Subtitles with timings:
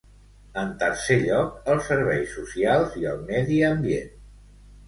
[0.61, 4.13] En tercer lloc, els serveis socials i el medi ambient.